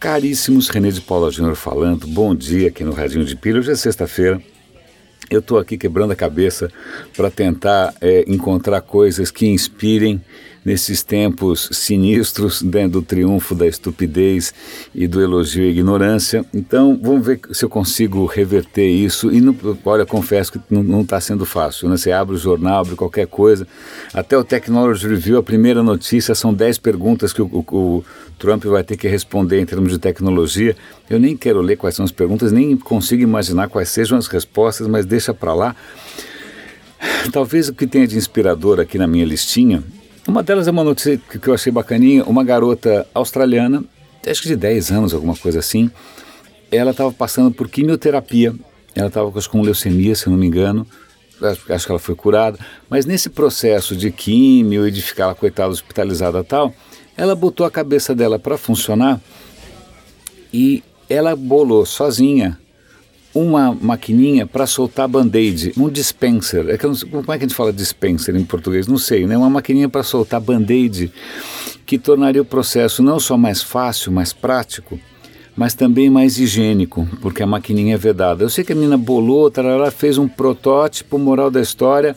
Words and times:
Caríssimos, 0.00 0.70
René 0.70 0.90
de 0.90 1.02
Paula 1.02 1.30
Júnior 1.30 1.54
falando, 1.54 2.06
bom 2.06 2.34
dia 2.34 2.68
aqui 2.68 2.82
no 2.82 2.90
Radinho 2.90 3.22
de 3.22 3.36
Pilha, 3.36 3.58
hoje 3.58 3.70
é 3.70 3.74
sexta-feira, 3.74 4.40
eu 5.30 5.40
estou 5.40 5.58
aqui 5.58 5.76
quebrando 5.76 6.12
a 6.12 6.16
cabeça 6.16 6.72
para 7.14 7.30
tentar 7.30 7.94
é, 8.00 8.24
encontrar 8.26 8.80
coisas 8.80 9.30
que 9.30 9.46
inspirem 9.46 10.18
nesses 10.64 11.02
tempos 11.02 11.68
sinistros 11.72 12.62
dentro 12.62 13.00
do 13.00 13.02
triunfo 13.02 13.54
da 13.54 13.66
estupidez 13.66 14.52
e 14.94 15.06
do 15.06 15.20
elogio 15.20 15.64
à 15.64 15.66
ignorância. 15.66 16.44
Então, 16.52 16.98
vamos 17.00 17.26
ver 17.26 17.40
se 17.52 17.64
eu 17.64 17.68
consigo 17.68 18.24
reverter 18.26 18.86
isso. 18.86 19.32
E, 19.32 19.40
não, 19.40 19.56
olha, 19.84 20.04
confesso 20.04 20.52
que 20.52 20.60
não 20.70 21.00
está 21.00 21.20
sendo 21.20 21.46
fácil. 21.46 21.88
Né? 21.88 21.96
Você 21.96 22.12
abre 22.12 22.34
o 22.34 22.38
jornal, 22.38 22.80
abre 22.80 22.94
qualquer 22.94 23.26
coisa. 23.26 23.66
Até 24.12 24.36
o 24.36 24.44
Technology 24.44 25.08
Review, 25.08 25.38
a 25.38 25.42
primeira 25.42 25.82
notícia, 25.82 26.34
são 26.34 26.52
10 26.52 26.78
perguntas 26.78 27.32
que 27.32 27.40
o, 27.40 27.46
o, 27.46 27.68
o 27.70 28.04
Trump 28.38 28.64
vai 28.64 28.84
ter 28.84 28.96
que 28.96 29.08
responder 29.08 29.60
em 29.60 29.66
termos 29.66 29.92
de 29.92 29.98
tecnologia. 29.98 30.76
Eu 31.08 31.18
nem 31.18 31.36
quero 31.36 31.60
ler 31.60 31.76
quais 31.76 31.94
são 31.94 32.04
as 32.04 32.12
perguntas, 32.12 32.52
nem 32.52 32.76
consigo 32.76 33.22
imaginar 33.22 33.68
quais 33.68 33.88
sejam 33.88 34.18
as 34.18 34.26
respostas, 34.26 34.86
mas 34.86 35.06
deixa 35.06 35.32
para 35.32 35.54
lá. 35.54 35.76
Talvez 37.32 37.68
o 37.68 37.74
que 37.74 37.86
tenha 37.86 38.06
de 38.06 38.18
inspirador 38.18 38.78
aqui 38.78 38.98
na 38.98 39.06
minha 39.06 39.24
listinha 39.24 39.82
uma 40.30 40.44
delas 40.44 40.68
é 40.68 40.70
uma 40.70 40.84
notícia 40.84 41.18
que 41.18 41.48
eu 41.48 41.52
achei 41.52 41.72
bacaninha. 41.72 42.22
Uma 42.24 42.44
garota 42.44 43.04
australiana, 43.12 43.82
acho 44.24 44.42
que 44.42 44.48
de 44.48 44.54
10 44.54 44.92
anos, 44.92 45.12
alguma 45.12 45.36
coisa 45.36 45.58
assim, 45.58 45.90
ela 46.70 46.92
estava 46.92 47.10
passando 47.12 47.50
por 47.52 47.68
quimioterapia. 47.68 48.54
Ela 48.94 49.08
estava 49.08 49.30
com 49.32 49.60
leucemia, 49.60 50.14
se 50.14 50.30
não 50.30 50.36
me 50.36 50.46
engano. 50.46 50.86
Acho, 51.42 51.84
que 51.84 51.90
ela 51.90 51.98
foi 51.98 52.14
curada. 52.14 52.58
Mas 52.88 53.06
nesse 53.06 53.28
processo 53.28 53.96
de 53.96 54.12
químio 54.12 54.86
e 54.86 54.90
de 54.92 55.02
ficar, 55.02 55.26
lá, 55.26 55.34
coitada, 55.34 55.70
hospitalizada 55.70 56.44
tal, 56.44 56.72
ela 57.16 57.34
botou 57.34 57.66
a 57.66 57.70
cabeça 57.70 58.14
dela 58.14 58.38
para 58.38 58.56
funcionar 58.56 59.20
e 60.52 60.82
ela 61.08 61.34
bolou 61.34 61.84
sozinha 61.84 62.56
uma 63.34 63.76
maquininha 63.80 64.46
para 64.46 64.66
soltar 64.66 65.08
band-aid, 65.08 65.72
um 65.76 65.88
dispenser. 65.88 66.68
É 66.68 66.78
não, 66.86 66.94
como 66.96 67.32
é 67.32 67.38
que 67.38 67.44
a 67.44 67.48
gente 67.48 67.54
fala 67.54 67.72
dispenser 67.72 68.34
em 68.36 68.44
português? 68.44 68.86
Não 68.86 68.98
sei, 68.98 69.26
né? 69.26 69.36
Uma 69.36 69.50
maquininha 69.50 69.88
para 69.88 70.02
soltar 70.02 70.40
band-aid 70.40 71.12
que 71.86 71.98
tornaria 71.98 72.42
o 72.42 72.44
processo 72.44 73.02
não 73.02 73.18
só 73.18 73.36
mais 73.36 73.62
fácil, 73.62 74.12
mais 74.12 74.32
prático, 74.32 74.98
mas 75.56 75.74
também 75.74 76.08
mais 76.08 76.38
higiênico, 76.38 77.06
porque 77.20 77.42
a 77.42 77.46
maquininha 77.46 77.94
é 77.94 77.98
vedada. 77.98 78.44
Eu 78.44 78.50
sei 78.50 78.64
que 78.64 78.72
a 78.72 78.76
menina 78.76 78.96
bolou, 78.96 79.50
ela 79.56 79.90
fez 79.90 80.16
um 80.18 80.28
protótipo, 80.28 81.18
moral 81.18 81.50
da 81.50 81.60
história, 81.60 82.16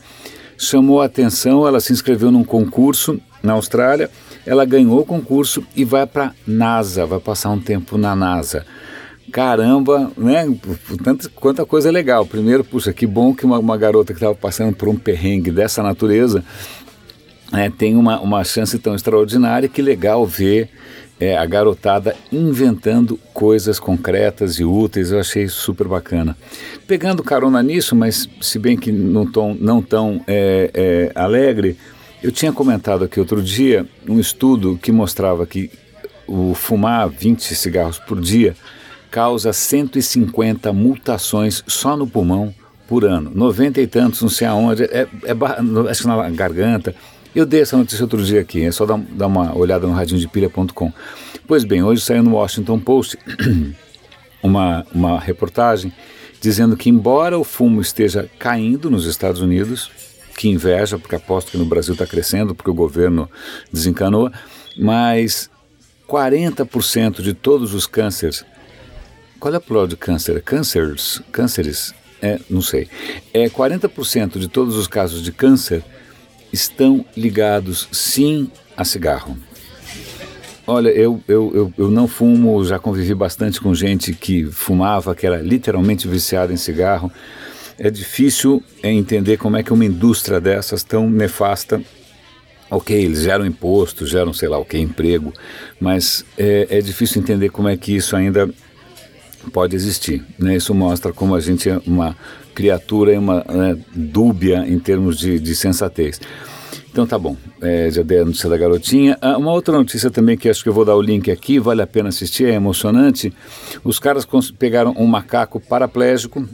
chamou 0.57 1.01
a 1.01 1.05
atenção, 1.05 1.67
ela 1.67 1.79
se 1.79 1.91
inscreveu 1.91 2.31
num 2.31 2.43
concurso 2.43 3.19
na 3.41 3.53
Austrália, 3.53 4.09
ela 4.45 4.65
ganhou 4.65 4.99
o 4.99 5.05
concurso 5.05 5.63
e 5.75 5.83
vai 5.83 6.05
para 6.05 6.33
NASA, 6.45 7.05
vai 7.05 7.19
passar 7.19 7.49
um 7.49 7.59
tempo 7.59 7.97
na 7.97 8.15
NASA 8.15 8.65
caramba, 9.31 10.11
né? 10.17 10.45
Tanto, 11.03 11.29
quanta 11.31 11.65
coisa 11.65 11.89
legal. 11.91 12.25
Primeiro, 12.25 12.63
puxa, 12.63 12.93
que 12.93 13.07
bom 13.07 13.33
que 13.33 13.45
uma, 13.45 13.59
uma 13.59 13.77
garota 13.77 14.13
que 14.13 14.17
estava 14.17 14.35
passando 14.35 14.75
por 14.75 14.87
um 14.87 14.95
perrengue 14.95 15.51
dessa 15.51 15.81
natureza 15.81 16.43
é, 17.51 17.69
tem 17.69 17.95
uma, 17.95 18.19
uma 18.19 18.43
chance 18.43 18.77
tão 18.79 18.95
extraordinária. 18.95 19.69
Que 19.69 19.81
legal 19.81 20.25
ver 20.25 20.69
é, 21.19 21.37
a 21.37 21.45
garotada 21.45 22.15
inventando 22.31 23.19
coisas 23.33 23.79
concretas 23.79 24.59
e 24.59 24.63
úteis. 24.63 25.11
Eu 25.11 25.19
achei 25.19 25.47
super 25.47 25.87
bacana. 25.87 26.35
Pegando 26.87 27.23
carona 27.23 27.61
nisso, 27.63 27.95
mas 27.95 28.27
se 28.41 28.59
bem 28.59 28.75
que 28.75 28.91
num 28.91 29.25
tom 29.25 29.55
não 29.59 29.81
tão 29.81 30.21
é, 30.27 30.69
é 30.73 31.11
alegre, 31.15 31.77
eu 32.21 32.31
tinha 32.31 32.51
comentado 32.51 33.03
aqui 33.03 33.19
outro 33.19 33.41
dia 33.41 33.85
um 34.07 34.19
estudo 34.19 34.79
que 34.81 34.91
mostrava 34.91 35.45
que 35.45 35.69
o 36.27 36.53
fumar 36.53 37.09
20 37.09 37.53
cigarros 37.53 37.99
por 37.99 38.19
dia 38.19 38.55
causa 39.13 39.53
150 39.53 40.73
mutações 40.73 41.63
só 41.67 41.95
no 41.95 42.07
pulmão 42.07 42.51
por 42.87 43.05
ano. 43.05 43.31
90 43.31 43.79
e 43.79 43.85
tantos, 43.85 44.23
não 44.23 44.27
sei 44.27 44.47
aonde, 44.47 44.85
é, 44.85 45.07
é, 45.23 45.87
acho 45.87 46.01
que 46.01 46.07
na 46.07 46.29
garganta. 46.31 46.95
Eu 47.35 47.45
dei 47.45 47.61
essa 47.61 47.77
notícia 47.77 48.03
outro 48.03 48.23
dia 48.23 48.41
aqui, 48.41 48.63
é 48.63 48.71
só 48.71 48.87
dar, 48.87 48.97
dar 48.97 49.27
uma 49.27 49.55
olhada 49.55 49.85
no 49.85 49.93
radinhodepilha.com. 49.93 50.91
Pois 51.47 51.63
bem, 51.63 51.83
hoje 51.83 52.01
saiu 52.01 52.23
no 52.23 52.31
Washington 52.31 52.79
Post 52.79 53.19
uma, 54.41 54.83
uma 54.91 55.19
reportagem 55.19 55.93
dizendo 56.41 56.75
que, 56.75 56.89
embora 56.89 57.37
o 57.37 57.43
fumo 57.43 57.81
esteja 57.81 58.27
caindo 58.39 58.89
nos 58.89 59.05
Estados 59.05 59.41
Unidos, 59.41 59.91
que 60.35 60.49
inveja, 60.49 60.97
porque 60.97 61.15
aposto 61.15 61.51
que 61.51 61.57
no 61.57 61.65
Brasil 61.65 61.93
está 61.93 62.07
crescendo, 62.07 62.55
porque 62.55 62.71
o 62.71 62.73
governo 62.73 63.29
desencanou, 63.71 64.31
mas 64.75 65.51
40% 66.09 67.21
de 67.21 67.35
todos 67.35 67.75
os 67.75 67.85
cânceres 67.85 68.43
qual 69.43 69.53
é 69.53 69.57
a 69.57 69.59
plural 69.59 69.85
de 69.85 69.97
câncer? 69.97 70.41
Cânceres? 70.41 71.21
Cânceres? 71.29 71.93
É, 72.21 72.39
não 72.49 72.61
sei. 72.61 72.87
É 73.33 73.49
40% 73.49 74.39
de 74.39 74.47
todos 74.47 74.77
os 74.77 74.87
casos 74.87 75.21
de 75.21 75.33
câncer 75.33 75.83
estão 76.53 77.05
ligados 77.13 77.89
sim 77.91 78.49
a 78.77 78.85
cigarro. 78.85 79.37
Olha, 80.65 80.87
eu, 80.87 81.21
eu, 81.27 81.51
eu, 81.53 81.73
eu, 81.77 81.91
não 81.91 82.07
fumo, 82.07 82.63
já 82.63 82.79
convivi 82.79 83.13
bastante 83.13 83.59
com 83.59 83.75
gente 83.75 84.13
que 84.13 84.45
fumava, 84.45 85.13
que 85.13 85.27
era 85.27 85.41
literalmente 85.41 86.07
viciada 86.07 86.53
em 86.53 86.57
cigarro. 86.57 87.11
É 87.77 87.89
difícil 87.91 88.63
entender 88.81 89.35
como 89.35 89.57
é 89.57 89.63
que 89.63 89.73
uma 89.73 89.83
indústria 89.83 90.39
dessas 90.39 90.83
tão 90.85 91.09
nefasta. 91.09 91.81
Ok, 92.71 92.95
eles 92.95 93.23
geram 93.23 93.45
imposto, 93.45 94.07
geram 94.07 94.31
sei 94.31 94.47
lá 94.47 94.57
o 94.57 94.63
que, 94.63 94.77
emprego, 94.77 95.33
mas 95.81 96.23
é, 96.37 96.65
é 96.69 96.79
difícil 96.79 97.21
entender 97.21 97.49
como 97.49 97.67
é 97.67 97.75
que 97.75 97.93
isso 97.93 98.15
ainda 98.15 98.49
pode 99.51 99.75
existir. 99.75 100.23
Né? 100.39 100.55
Isso 100.55 100.73
mostra 100.73 101.11
como 101.11 101.35
a 101.35 101.39
gente 101.39 101.69
é 101.69 101.79
uma 101.85 102.15
criatura 102.53 103.17
uma, 103.19 103.43
né, 103.49 103.77
dúbia 103.93 104.65
em 104.67 104.79
termos 104.79 105.17
de, 105.17 105.39
de 105.39 105.55
sensatez. 105.55 106.19
Então 106.91 107.07
tá 107.07 107.17
bom, 107.17 107.35
é, 107.59 107.89
já 107.89 108.03
dei 108.03 108.19
a 108.19 108.25
notícia 108.25 108.47
da 108.47 108.55
garotinha. 108.55 109.17
Ah, 109.19 109.35
uma 109.35 109.51
outra 109.51 109.75
notícia 109.75 110.11
também 110.11 110.37
que 110.37 110.47
acho 110.47 110.61
que 110.61 110.69
eu 110.69 110.73
vou 110.73 110.85
dar 110.85 110.95
o 110.95 111.01
link 111.01 111.31
aqui, 111.31 111.57
vale 111.57 111.81
a 111.81 111.87
pena 111.87 112.09
assistir, 112.09 112.45
é 112.45 112.53
emocionante. 112.53 113.33
Os 113.83 113.97
caras 113.97 114.27
pegaram 114.59 114.93
um 114.95 115.07
macaco 115.07 115.59
paraplégico, 115.59 116.47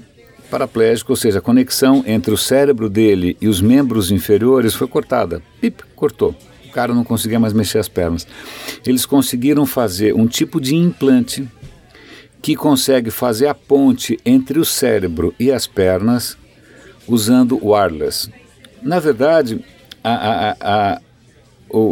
paraplégico, 0.50 1.12
ou 1.12 1.18
seja, 1.18 1.40
a 1.40 1.42
conexão 1.42 2.06
entre 2.08 2.34
o 2.34 2.38
cérebro 2.38 2.90
dele 2.90 3.36
e 3.42 3.50
os 3.50 3.60
membros 3.60 4.12
inferiores 4.12 4.74
foi 4.74 4.88
cortada. 4.88 5.42
Pip, 5.60 5.84
cortou. 5.94 6.34
O 6.66 6.72
cara 6.72 6.94
não 6.94 7.04
conseguia 7.04 7.40
mais 7.40 7.52
mexer 7.52 7.80
as 7.80 7.90
pernas. 7.90 8.26
Eles 8.86 9.06
conseguiram 9.06 9.66
fazer 9.66 10.16
um 10.16 10.26
tipo 10.26 10.62
de 10.62 10.74
implante 10.74 11.46
que 12.42 12.56
consegue 12.56 13.12
fazer 13.12 13.48
a 13.48 13.54
ponte 13.54 14.18
entre 14.26 14.60
o 14.60 14.66
cérebro 14.66 15.34
e 15.40 15.52
as 15.52 15.68
pernas 15.68 16.38
usando 17.08 17.60
wireless. 17.62 18.30
Na 18.82 19.00
verdade, 19.00 19.64
a, 20.04 20.12
a, 20.12 20.56
a, 20.62 21.02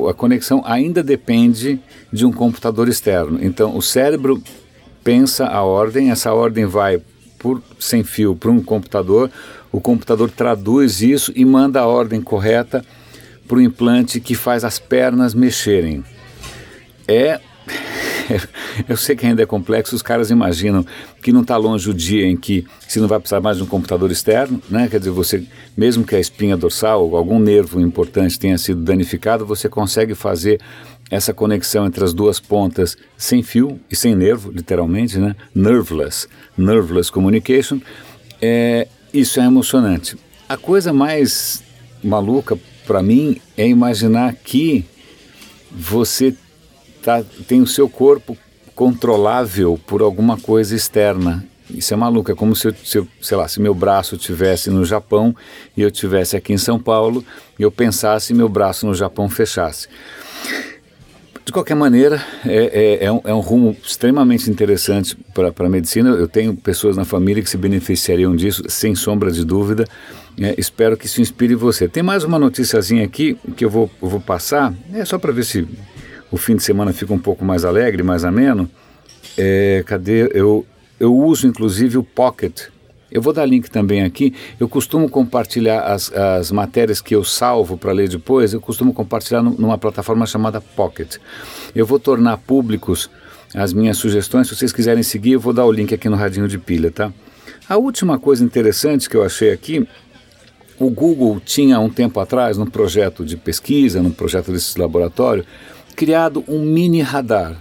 a, 0.09 0.13
conexão 0.13 0.61
ainda 0.65 1.03
depende 1.03 1.79
de 2.11 2.25
um 2.25 2.31
computador 2.31 2.87
externo. 2.87 3.39
Então, 3.41 3.75
o 3.75 3.81
cérebro 3.81 4.41
pensa 5.03 5.47
a 5.47 5.63
ordem, 5.63 6.11
essa 6.11 6.33
ordem 6.33 6.65
vai 6.65 7.01
por 7.37 7.61
sem 7.79 8.03
fio 8.03 8.35
para 8.35 8.49
um 8.49 8.61
computador, 8.61 9.29
o 9.71 9.79
computador 9.79 10.31
traduz 10.31 11.01
isso 11.01 11.31
e 11.35 11.45
manda 11.45 11.81
a 11.81 11.85
ordem 11.85 12.21
correta 12.21 12.83
para 13.47 13.57
o 13.57 13.61
implante 13.61 14.19
que 14.19 14.35
faz 14.35 14.63
as 14.63 14.79
pernas 14.79 15.33
mexerem. 15.33 16.03
É 17.07 17.39
eu 18.87 18.97
sei 18.97 19.15
que 19.15 19.25
ainda 19.25 19.41
é 19.41 19.45
complexo, 19.45 19.95
os 19.95 20.01
caras 20.01 20.29
imaginam 20.29 20.85
que 21.21 21.31
não 21.31 21.41
está 21.41 21.57
longe 21.57 21.89
o 21.89 21.93
dia 21.93 22.25
em 22.25 22.35
que 22.35 22.65
se 22.87 22.99
não 22.99 23.07
vai 23.07 23.19
precisar 23.19 23.41
mais 23.41 23.57
de 23.57 23.63
um 23.63 23.65
computador 23.65 24.11
externo, 24.11 24.61
né? 24.69 24.87
Quer 24.89 24.99
dizer, 24.99 25.11
você, 25.11 25.43
mesmo 25.75 26.03
que 26.03 26.15
a 26.15 26.19
espinha 26.19 26.57
dorsal 26.57 27.07
ou 27.07 27.17
algum 27.17 27.39
nervo 27.39 27.79
importante 27.79 28.39
tenha 28.39 28.57
sido 28.57 28.81
danificado, 28.81 29.45
você 29.45 29.69
consegue 29.69 30.15
fazer 30.15 30.59
essa 31.09 31.33
conexão 31.33 31.85
entre 31.85 32.03
as 32.03 32.13
duas 32.13 32.39
pontas 32.39 32.97
sem 33.17 33.41
fio 33.41 33.79
e 33.89 33.95
sem 33.95 34.15
nervo, 34.15 34.51
literalmente, 34.51 35.17
né? 35.17 35.35
Nerveless, 35.55 36.27
nerveless 36.57 37.11
communication. 37.11 37.79
É, 38.41 38.87
isso 39.13 39.39
é 39.39 39.45
emocionante. 39.45 40.17
A 40.49 40.57
coisa 40.57 40.91
mais 40.91 41.63
maluca 42.03 42.57
para 42.85 43.01
mim 43.01 43.39
é 43.57 43.67
imaginar 43.67 44.33
que 44.35 44.85
você 45.71 46.35
tá, 47.07 47.23
tem 47.47 47.61
o 47.61 47.67
seu 47.67 47.87
corpo 47.87 48.37
controlável 48.75 49.79
por 49.87 50.01
alguma 50.01 50.37
coisa 50.37 50.75
externa. 50.75 51.45
Isso 51.69 51.93
é 51.93 51.97
maluco, 51.97 52.29
é 52.29 52.35
como 52.35 52.53
se, 52.53 52.67
eu, 52.67 52.75
se 52.83 52.97
eu, 52.97 53.07
sei 53.21 53.37
lá, 53.37 53.47
se 53.47 53.61
meu 53.61 53.73
braço 53.73 54.17
tivesse 54.17 54.69
no 54.69 54.83
Japão 54.83 55.33
e 55.75 55.81
eu 55.81 55.89
tivesse 55.89 56.35
aqui 56.35 56.51
em 56.51 56.57
São 56.57 56.77
Paulo 56.77 57.23
e 57.57 57.63
eu 57.63 57.71
pensasse 57.71 58.33
meu 58.33 58.49
braço 58.49 58.85
no 58.85 58.93
Japão 58.93 59.29
fechasse. 59.29 59.87
De 61.45 61.51
qualquer 61.53 61.75
maneira, 61.75 62.21
é, 62.45 62.99
é, 63.01 63.05
é, 63.05 63.11
um, 63.11 63.21
é 63.23 63.33
um, 63.33 63.39
rumo 63.39 63.75
extremamente 63.81 64.51
interessante 64.51 65.17
para 65.33 65.53
a 65.57 65.69
medicina. 65.69 66.09
Eu 66.09 66.27
tenho 66.27 66.53
pessoas 66.53 66.97
na 66.97 67.05
família 67.05 67.41
que 67.41 67.49
se 67.49 67.55
beneficiariam 67.55 68.35
disso, 68.35 68.63
sem 68.67 68.95
sombra 68.95 69.31
de 69.31 69.45
dúvida. 69.45 69.85
É, 70.37 70.55
espero 70.57 70.97
que 70.97 71.05
isso 71.05 71.21
inspire 71.21 71.55
você. 71.55 71.87
Tem 71.87 72.03
mais 72.03 72.25
uma 72.25 72.37
noticiazinha 72.37 73.05
aqui 73.05 73.37
que 73.55 73.63
eu 73.63 73.69
vou, 73.69 73.89
eu 74.01 74.09
vou 74.09 74.19
passar, 74.19 74.73
é 74.93 75.05
só 75.05 75.17
para 75.17 75.31
ver 75.31 75.45
se 75.45 75.65
o 76.31 76.37
fim 76.37 76.55
de 76.55 76.63
semana 76.63 76.93
fica 76.93 77.13
um 77.13 77.19
pouco 77.19 77.43
mais 77.43 77.63
alegre, 77.63 78.03
mais 78.03 78.25
ameno, 78.25 78.69
é, 79.37 79.83
cadê? 79.85 80.29
Eu, 80.33 80.65
eu 80.99 81.15
uso 81.15 81.47
inclusive 81.47 81.97
o 81.97 82.03
Pocket. 82.03 82.67
Eu 83.09 83.21
vou 83.21 83.31
dar 83.31 83.45
link 83.45 83.69
também 83.69 84.03
aqui. 84.03 84.33
Eu 84.59 84.67
costumo 84.67 85.09
compartilhar 85.09 85.81
as, 85.81 86.11
as 86.11 86.51
matérias 86.51 86.99
que 86.99 87.15
eu 87.15 87.23
salvo 87.23 87.77
para 87.77 87.93
ler 87.93 88.09
depois, 88.09 88.53
eu 88.53 88.59
costumo 88.59 88.93
compartilhar 88.93 89.41
numa 89.41 89.77
plataforma 89.77 90.25
chamada 90.25 90.59
Pocket. 90.59 91.15
Eu 91.73 91.85
vou 91.85 91.99
tornar 91.99 92.37
públicos 92.37 93.09
as 93.55 93.71
minhas 93.71 93.97
sugestões. 93.97 94.47
Se 94.47 94.55
vocês 94.55 94.73
quiserem 94.73 95.03
seguir, 95.03 95.33
eu 95.33 95.39
vou 95.39 95.53
dar 95.53 95.65
o 95.65 95.71
link 95.71 95.93
aqui 95.93 96.09
no 96.09 96.17
Radinho 96.17 96.47
de 96.47 96.57
Pilha, 96.57 96.91
tá? 96.91 97.13
A 97.69 97.77
última 97.77 98.19
coisa 98.19 98.43
interessante 98.43 99.09
que 99.09 99.15
eu 99.15 99.23
achei 99.23 99.51
aqui 99.51 99.87
o 100.79 100.89
Google 100.89 101.41
tinha 101.43 101.79
um 101.79 101.89
tempo 101.89 102.19
atrás, 102.19 102.57
num 102.57 102.65
projeto 102.65 103.25
de 103.25 103.35
pesquisa, 103.35 104.01
num 104.01 104.11
projeto 104.11 104.51
desse 104.51 104.79
laboratório, 104.79 105.43
criado 105.97 106.43
um 106.47 106.59
mini 106.59 107.01
radar. 107.01 107.57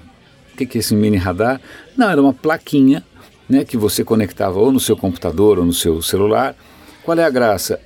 O 0.52 0.56
que 0.58 0.76
é 0.76 0.80
esse 0.80 0.94
mini 0.94 1.16
radar? 1.16 1.58
Não, 1.96 2.10
era 2.10 2.20
uma 2.20 2.34
plaquinha 2.34 3.02
né, 3.48 3.64
que 3.64 3.78
você 3.78 4.04
conectava 4.04 4.58
ou 4.60 4.70
no 4.70 4.78
seu 4.78 4.94
computador 4.94 5.58
ou 5.58 5.64
no 5.64 5.72
seu 5.72 6.02
celular. 6.02 6.54
Qual 7.02 7.18
é 7.18 7.24
a 7.24 7.30
graça? 7.30 7.80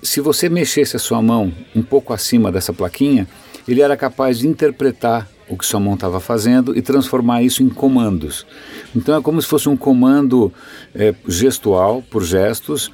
Se 0.00 0.20
você 0.20 0.48
mexesse 0.48 0.94
a 0.94 1.00
sua 1.00 1.20
mão 1.20 1.52
um 1.74 1.82
pouco 1.82 2.12
acima 2.12 2.52
dessa 2.52 2.72
plaquinha, 2.72 3.26
ele 3.66 3.80
era 3.80 3.96
capaz 3.96 4.38
de 4.38 4.46
interpretar 4.46 5.28
o 5.48 5.58
que 5.58 5.66
sua 5.66 5.80
mão 5.80 5.94
estava 5.94 6.20
fazendo 6.20 6.76
e 6.76 6.82
transformar 6.82 7.42
isso 7.42 7.64
em 7.64 7.68
comandos. 7.68 8.46
Então 8.94 9.18
é 9.18 9.20
como 9.20 9.42
se 9.42 9.48
fosse 9.48 9.68
um 9.68 9.76
comando 9.76 10.52
é, 10.94 11.14
gestual, 11.26 12.00
por 12.08 12.22
gestos, 12.22 12.92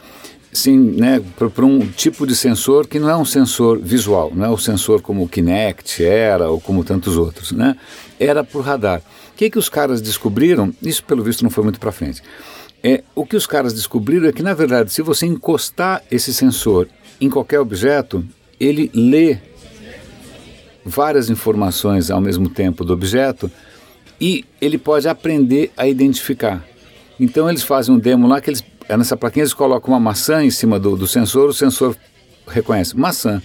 sim, 0.52 0.78
né, 0.78 1.22
para 1.34 1.64
um 1.64 1.81
tipo 1.87 2.26
de 2.26 2.37
sensor 2.37 2.87
que 2.87 2.99
não 2.99 3.08
é 3.08 3.16
um 3.16 3.25
sensor 3.25 3.78
visual, 3.78 4.31
não 4.34 4.44
é 4.44 4.50
o 4.50 4.58
sensor 4.58 5.00
como 5.00 5.25
o 5.25 5.28
Kinect 5.28 6.04
era 6.04 6.50
ou 6.50 6.60
como 6.60 6.84
tantos 6.84 7.16
outros, 7.16 7.52
né? 7.52 7.76
Era 8.20 8.44
por 8.44 8.60
radar. 8.60 9.00
O 9.32 9.37
que, 9.37 9.49
que 9.49 9.58
os 9.58 9.70
caras 9.70 10.02
descobriram? 10.02 10.72
Isso, 10.82 11.02
pelo 11.04 11.22
visto, 11.22 11.43
não 11.43 11.50
foi 11.50 11.64
muito 11.64 11.81
para 11.81 11.90
frente. 11.90 12.22
É, 12.82 13.02
o 13.14 13.25
que 13.25 13.34
os 13.34 13.46
caras 13.46 13.72
descobriram 13.72 14.28
é 14.28 14.32
que, 14.32 14.43
na 14.43 14.52
verdade, 14.52 14.93
se 14.93 15.00
você 15.00 15.25
encostar 15.25 16.02
esse 16.10 16.34
sensor 16.34 16.87
em 17.20 17.31
qualquer 17.31 17.58
objeto, 17.58 18.25
ele 18.60 18.90
lê 18.93 19.38
várias 20.84 21.31
informações 21.31 22.10
ao 22.10 22.20
mesmo 22.20 22.48
tempo 22.48 22.84
do 22.84 22.93
objeto 22.93 23.50
e 24.20 24.44
ele 24.60 24.76
pode 24.76 25.08
aprender 25.08 25.70
a 25.76 25.87
identificar. 25.87 26.62
Então 27.19 27.48
eles 27.48 27.62
fazem 27.62 27.94
um 27.94 27.98
demo 27.98 28.26
lá 28.26 28.40
que 28.40 28.50
eles 28.50 28.60
é 28.60 28.64
nessa 28.88 29.17
plaquinha 29.17 29.43
eles 29.43 29.55
colocam 29.55 29.93
uma 29.93 30.00
maçã 30.00 30.44
em 30.44 30.50
cima 30.50 30.79
do, 30.79 30.96
do 30.96 31.06
sensor, 31.06 31.49
o 31.49 31.55
sensor 31.55 31.96
reconhece. 32.46 32.96
Maçã, 32.96 33.43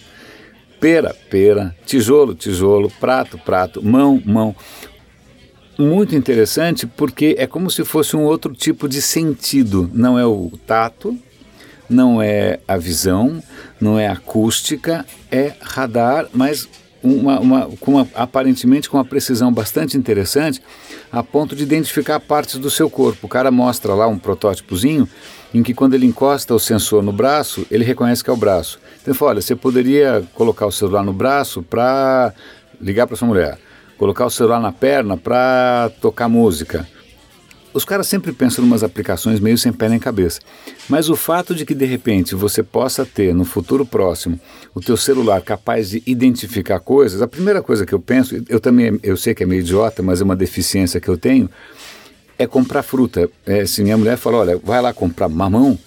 pera, 0.79 1.15
pera, 1.29 1.75
tijolo, 1.85 2.35
tijolo, 2.35 2.91
prato, 2.99 3.37
prato, 3.37 3.83
mão, 3.83 4.21
mão. 4.25 4.55
Muito 5.77 6.15
interessante 6.15 6.87
porque 6.87 7.35
é 7.37 7.45
como 7.45 7.69
se 7.69 7.85
fosse 7.85 8.15
um 8.15 8.23
outro 8.23 8.53
tipo 8.53 8.89
de 8.89 9.01
sentido. 9.01 9.89
Não 9.93 10.17
é 10.17 10.25
o 10.25 10.51
tato, 10.65 11.17
não 11.89 12.21
é 12.21 12.59
a 12.67 12.77
visão, 12.77 13.41
não 13.79 13.99
é 13.99 14.07
acústica, 14.07 15.05
é 15.31 15.53
radar, 15.61 16.27
mas 16.33 16.67
uma, 17.03 17.39
uma, 17.39 17.69
com 17.79 17.93
uma, 17.93 18.07
aparentemente 18.15 18.89
com 18.89 18.97
uma 18.97 19.05
precisão 19.05 19.51
bastante 19.51 19.97
interessante, 19.97 20.61
a 21.11 21.23
ponto 21.23 21.55
de 21.55 21.63
identificar 21.63 22.19
partes 22.19 22.57
do 22.57 22.69
seu 22.69 22.89
corpo. 22.89 23.27
O 23.27 23.29
cara 23.29 23.51
mostra 23.51 23.93
lá 23.93 24.07
um 24.07 24.17
protótipozinho 24.17 25.07
em 25.53 25.63
que 25.63 25.73
quando 25.73 25.93
ele 25.93 26.05
encosta 26.05 26.53
o 26.53 26.59
sensor 26.59 27.01
no 27.01 27.11
braço, 27.11 27.65
ele 27.71 27.83
reconhece 27.83 28.23
que 28.23 28.29
é 28.29 28.33
o 28.33 28.37
braço. 28.37 28.79
Então 29.01 29.11
ele 29.11 29.17
fala, 29.17 29.31
olha, 29.31 29.41
você 29.41 29.55
poderia 29.55 30.23
colocar 30.33 30.65
o 30.65 30.71
celular 30.71 31.03
no 31.03 31.13
braço 31.13 31.63
para 31.63 32.33
ligar 32.81 33.07
para 33.07 33.15
sua 33.15 33.27
mulher, 33.27 33.57
colocar 33.97 34.25
o 34.25 34.29
celular 34.29 34.59
na 34.59 34.71
perna 34.71 35.15
para 35.17 35.91
tocar 36.01 36.27
música. 36.27 36.87
Os 37.77 37.85
caras 37.85 38.07
sempre 38.07 38.31
pensam 38.31 38.63
em 38.63 38.67
umas 38.67 38.81
aplicações 38.81 39.39
meio 39.39 39.55
sem 39.55 39.71
pé 39.71 39.87
nem 39.87 39.99
cabeça. 39.99 40.39
Mas 40.89 41.09
o 41.09 41.15
fato 41.15 41.53
de 41.53 41.63
que 41.63 41.75
de 41.75 41.85
repente 41.85 42.33
você 42.33 42.63
possa 42.63 43.05
ter 43.05 43.35
no 43.35 43.45
futuro 43.45 43.85
próximo 43.85 44.39
o 44.73 44.81
teu 44.81 44.97
celular 44.97 45.43
capaz 45.43 45.91
de 45.91 46.01
identificar 46.07 46.79
coisas, 46.79 47.21
a 47.21 47.27
primeira 47.27 47.61
coisa 47.61 47.85
que 47.85 47.93
eu 47.93 47.99
penso, 47.99 48.43
eu 48.49 48.59
também 48.59 48.99
eu 49.03 49.15
sei 49.15 49.35
que 49.35 49.43
é 49.43 49.45
meio 49.45 49.59
idiota, 49.59 50.01
mas 50.01 50.21
é 50.21 50.23
uma 50.23 50.35
deficiência 50.35 50.99
que 50.99 51.07
eu 51.07 51.19
tenho, 51.19 51.47
é 52.39 52.47
comprar 52.47 52.81
fruta. 52.81 53.29
É, 53.45 53.63
se 53.67 53.83
minha 53.83 53.95
mulher 53.95 54.17
fala, 54.17 54.37
olha, 54.37 54.57
vai 54.57 54.81
lá 54.81 54.91
comprar 54.91 55.29
mamão, 55.29 55.77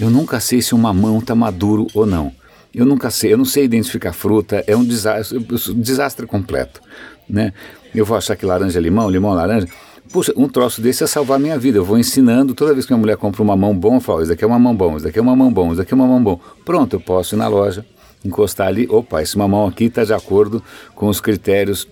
eu 0.00 0.08
nunca 0.08 0.38
sei 0.38 0.62
se 0.62 0.72
um 0.72 0.78
mamão 0.78 1.18
está 1.18 1.34
maduro 1.34 1.88
ou 1.92 2.06
não. 2.06 2.32
Eu 2.72 2.86
nunca 2.86 3.10
sei, 3.10 3.32
eu 3.32 3.36
não 3.36 3.44
sei 3.44 3.64
identificar 3.64 4.12
fruta, 4.12 4.62
é 4.68 4.76
um 4.76 4.84
desastre, 4.84 5.44
desastre 5.74 6.28
completo. 6.28 6.80
Né? 7.28 7.52
Eu 7.92 8.06
vou 8.06 8.16
achar 8.16 8.36
que 8.36 8.46
laranja 8.46 8.78
é 8.78 8.82
limão, 8.82 9.10
limão 9.10 9.32
é 9.32 9.34
laranja. 9.34 9.68
Puxa, 10.12 10.32
um 10.36 10.48
troço 10.48 10.80
desse 10.80 11.04
é 11.04 11.06
salvar 11.06 11.38
minha 11.38 11.56
vida. 11.56 11.78
Eu 11.78 11.84
vou 11.84 11.96
ensinando, 11.96 12.52
toda 12.52 12.72
vez 12.72 12.84
que 12.84 12.92
minha 12.92 13.00
mulher 13.00 13.16
compra 13.16 13.42
um 13.42 13.44
mamão 13.44 13.76
bom, 13.76 13.96
eu 13.96 14.00
falo, 14.00 14.20
isso 14.20 14.30
daqui 14.30 14.42
é 14.42 14.46
um 14.46 14.50
mamão 14.50 14.74
bom, 14.74 14.96
isso 14.96 15.04
daqui 15.04 15.20
é 15.20 15.22
um 15.22 15.24
mamão 15.24 15.52
bom, 15.52 15.68
isso 15.68 15.76
daqui 15.76 15.94
é 15.94 15.96
um 15.96 16.00
mamão 16.00 16.22
bom. 16.22 16.40
Pronto, 16.64 16.96
eu 16.96 17.00
posso 17.00 17.36
ir 17.36 17.38
na 17.38 17.46
loja, 17.46 17.86
encostar 18.24 18.66
ali, 18.66 18.88
opa, 18.90 19.22
esse 19.22 19.38
mamão 19.38 19.68
aqui 19.68 19.84
está 19.84 20.02
de 20.02 20.12
acordo 20.12 20.62
com 20.96 21.06
os 21.06 21.20
critérios 21.20 21.86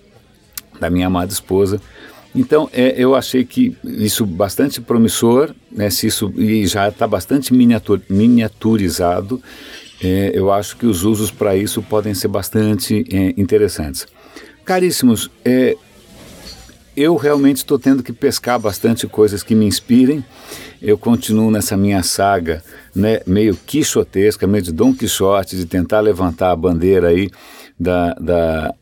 da 0.81 0.89
minha 0.89 1.07
amada 1.07 1.31
esposa. 1.31 1.81
Então, 2.35 2.69
é, 2.73 2.93
eu 2.97 3.15
achei 3.15 3.45
que 3.45 3.75
isso 3.83 4.25
bastante 4.25 4.81
promissor, 4.81 5.55
né, 5.71 5.89
se 5.89 6.07
isso 6.07 6.31
e 6.35 6.67
já 6.67 6.89
está 6.89 7.07
bastante 7.07 7.53
miniatur, 7.53 8.01
miniaturizado. 8.09 9.41
É, 10.03 10.31
eu 10.33 10.51
acho 10.51 10.75
que 10.75 10.85
os 10.85 11.03
usos 11.03 11.31
para 11.31 11.55
isso 11.55 11.81
podem 11.81 12.13
ser 12.13 12.27
bastante 12.27 13.05
é, 13.11 13.33
interessantes. 13.39 14.05
Caríssimos, 14.63 15.31
é, 15.43 15.75
eu 16.99 17.15
realmente 17.15 17.57
estou 17.57 17.79
tendo 17.79 18.03
que 18.03 18.11
pescar 18.11 18.59
bastante 18.59 19.07
coisas 19.07 19.41
que 19.41 19.55
me 19.55 19.65
inspirem. 19.65 20.23
Eu 20.81 20.97
continuo 20.97 21.49
nessa 21.49 21.77
minha 21.77 22.03
saga, 22.03 22.61
né, 22.93 23.21
meio 23.25 23.55
quixotesca, 23.55 24.45
meio 24.45 24.63
de 24.63 24.73
Dom 24.73 24.93
Quixote, 24.93 25.55
de 25.55 25.65
tentar 25.65 26.01
levantar 26.01 26.51
a 26.51 26.55
bandeira 26.57 27.07
aí 27.07 27.31
da, 27.79 28.13
da 28.15 28.73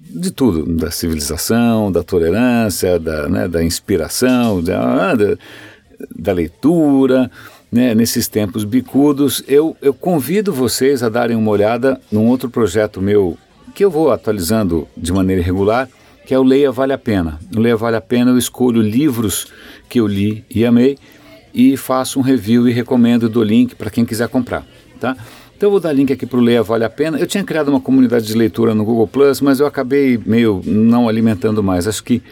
de 0.00 0.30
tudo, 0.30 0.64
da 0.76 0.90
civilização, 0.90 1.92
da 1.92 2.02
tolerância, 2.02 2.98
da, 2.98 3.28
né, 3.28 3.46
da 3.46 3.62
inspiração, 3.62 4.62
da, 4.62 5.14
da, 5.14 5.36
da 6.18 6.32
leitura, 6.32 7.30
né, 7.70 7.94
nesses 7.94 8.28
tempos 8.28 8.64
bicudos. 8.64 9.44
Eu, 9.46 9.76
eu 9.82 9.92
convido 9.92 10.54
vocês 10.54 11.02
a 11.02 11.10
darem 11.10 11.36
uma 11.36 11.50
olhada 11.50 12.00
num 12.10 12.26
outro 12.28 12.48
projeto 12.48 13.00
meu 13.02 13.36
que 13.74 13.84
eu 13.84 13.90
vou 13.90 14.10
atualizando 14.10 14.88
de 14.96 15.12
maneira 15.12 15.42
regular, 15.42 15.86
que 16.26 16.34
é 16.34 16.38
o 16.38 16.42
Leia 16.42 16.70
Vale 16.70 16.92
a 16.92 16.98
Pena. 16.98 17.38
O 17.54 17.60
Leia 17.60 17.76
Vale 17.76 17.96
a 17.96 18.00
Pena 18.00 18.30
eu 18.30 18.38
escolho 18.38 18.80
livros 18.80 19.48
que 19.88 20.00
eu 20.00 20.06
li 20.06 20.44
e 20.48 20.64
amei 20.64 20.96
e 21.52 21.76
faço 21.76 22.18
um 22.18 22.22
review 22.22 22.68
e 22.68 22.72
recomendo 22.72 23.28
do 23.28 23.42
link 23.42 23.74
para 23.74 23.90
quem 23.90 24.04
quiser 24.04 24.28
comprar, 24.28 24.64
tá? 25.00 25.16
Então 25.56 25.66
eu 25.66 25.70
vou 25.72 25.80
dar 25.80 25.92
link 25.92 26.10
aqui 26.10 26.24
para 26.24 26.38
o 26.38 26.40
Leia 26.40 26.62
Vale 26.62 26.84
a 26.84 26.90
Pena. 26.90 27.18
Eu 27.18 27.26
tinha 27.26 27.44
criado 27.44 27.68
uma 27.68 27.80
comunidade 27.80 28.26
de 28.26 28.34
leitura 28.34 28.74
no 28.74 28.82
Google 28.82 29.06
Plus, 29.06 29.42
mas 29.42 29.60
eu 29.60 29.66
acabei 29.66 30.18
meio 30.24 30.62
não 30.64 31.06
alimentando 31.06 31.62
mais. 31.62 31.86
Acho 31.86 32.02
que 32.02 32.22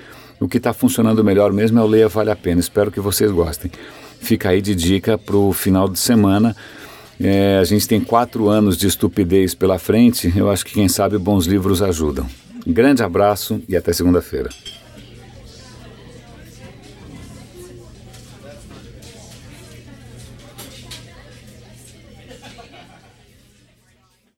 o 0.41 0.49
que 0.49 0.57
está 0.57 0.73
funcionando 0.73 1.23
melhor 1.23 1.53
mesmo 1.53 1.79
é 1.79 1.83
o 1.83 1.87
Leia 1.87 2.09
Vale 2.09 2.31
a 2.31 2.37
Pena. 2.37 2.59
Espero 2.59 2.91
que 2.91 3.01
vocês 3.01 3.31
gostem. 3.31 3.71
Fica 4.21 4.49
aí 4.49 4.63
de 4.63 4.75
dica 4.75 5.19
para 5.19 5.37
o 5.37 5.53
final 5.53 5.89
de 5.89 5.99
semana. 5.99 6.57
É, 7.21 7.59
a 7.61 7.65
gente 7.65 7.87
tem 7.87 8.01
quatro 8.01 8.49
anos 8.49 8.79
de 8.79 8.87
estupidez 8.87 9.55
pela 9.55 9.79
frente. 9.79 10.33
Eu 10.35 10.51
acho 10.51 10.65
que 10.65 10.73
quem 10.73 10.89
sabe 10.89 11.19
bons 11.19 11.45
livros 11.47 11.83
ajudam. 11.83 12.27
Grande 12.67 13.03
abraço 13.03 13.63
e 13.69 13.77
até 13.77 13.93
segunda-feira. 13.93 14.49